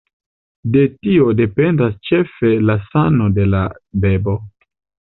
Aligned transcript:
De 0.77 0.85
tio 1.07 1.27
dependas 1.41 1.95
ĉefe 2.11 2.57
la 2.71 2.79
sano 2.89 3.31
de 3.39 3.49
la 3.55 3.65
bebo. 4.07 4.39